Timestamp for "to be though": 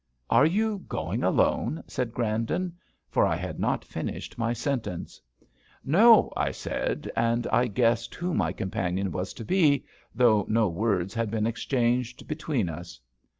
9.35-10.43